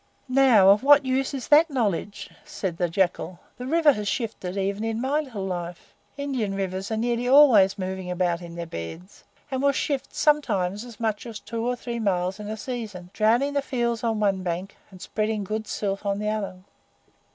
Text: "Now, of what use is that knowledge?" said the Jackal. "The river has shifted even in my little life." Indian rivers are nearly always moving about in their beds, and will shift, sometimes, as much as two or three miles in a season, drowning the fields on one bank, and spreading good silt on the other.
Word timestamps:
"Now, 0.27 0.71
of 0.71 0.81
what 0.81 1.05
use 1.05 1.31
is 1.31 1.49
that 1.49 1.69
knowledge?" 1.69 2.31
said 2.43 2.77
the 2.77 2.89
Jackal. 2.89 3.37
"The 3.57 3.67
river 3.67 3.91
has 3.93 4.07
shifted 4.07 4.57
even 4.57 4.83
in 4.83 4.99
my 4.99 5.19
little 5.19 5.45
life." 5.45 5.93
Indian 6.17 6.55
rivers 6.55 6.89
are 6.89 6.97
nearly 6.97 7.27
always 7.27 7.77
moving 7.77 8.09
about 8.09 8.41
in 8.41 8.55
their 8.55 8.65
beds, 8.65 9.23
and 9.51 9.61
will 9.61 9.71
shift, 9.71 10.15
sometimes, 10.15 10.83
as 10.83 10.99
much 10.99 11.27
as 11.27 11.39
two 11.39 11.63
or 11.63 11.75
three 11.75 11.99
miles 11.99 12.39
in 12.39 12.47
a 12.49 12.57
season, 12.57 13.11
drowning 13.13 13.53
the 13.53 13.61
fields 13.61 14.03
on 14.03 14.19
one 14.19 14.41
bank, 14.41 14.75
and 14.89 15.03
spreading 15.03 15.43
good 15.43 15.67
silt 15.67 16.03
on 16.03 16.17
the 16.17 16.29
other. 16.31 16.61